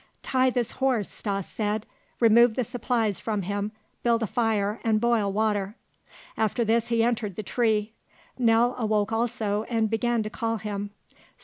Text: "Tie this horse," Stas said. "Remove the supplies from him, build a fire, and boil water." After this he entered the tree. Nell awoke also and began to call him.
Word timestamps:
"Tie 0.23 0.49
this 0.49 0.71
horse," 0.71 1.11
Stas 1.11 1.45
said. 1.45 1.85
"Remove 2.19 2.55
the 2.55 2.63
supplies 2.63 3.19
from 3.19 3.43
him, 3.43 3.71
build 4.01 4.23
a 4.23 4.25
fire, 4.25 4.79
and 4.83 4.99
boil 4.99 5.31
water." 5.31 5.75
After 6.35 6.65
this 6.65 6.87
he 6.87 7.03
entered 7.03 7.35
the 7.35 7.43
tree. 7.43 7.93
Nell 8.35 8.73
awoke 8.79 9.11
also 9.11 9.61
and 9.69 9.91
began 9.91 10.23
to 10.23 10.29
call 10.31 10.57
him. 10.57 10.89